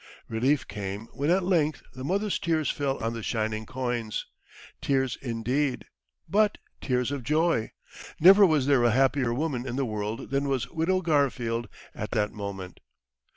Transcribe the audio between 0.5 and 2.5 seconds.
came when at length the mother's